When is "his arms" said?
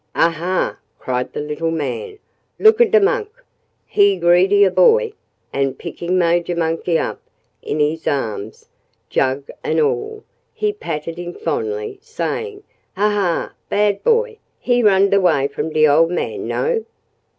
7.79-8.67